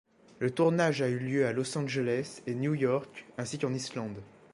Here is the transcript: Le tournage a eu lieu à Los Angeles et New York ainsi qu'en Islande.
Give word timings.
Le 0.39 0.49
tournage 0.49 1.03
a 1.03 1.09
eu 1.09 1.19
lieu 1.19 1.45
à 1.45 1.53
Los 1.53 1.77
Angeles 1.77 2.41
et 2.47 2.55
New 2.55 2.73
York 2.73 3.27
ainsi 3.37 3.59
qu'en 3.59 3.71
Islande. 3.71 4.23